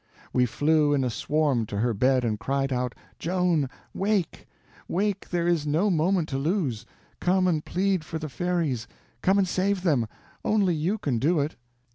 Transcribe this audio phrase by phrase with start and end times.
[0.33, 4.47] We flew in a swarm to her bed and cried out, "Joan, wake!
[4.87, 6.87] Wake, there is no moment to lose!
[7.19, 10.07] Come and plead for the fairies—come and save them;
[10.43, 11.55] only you can do it!"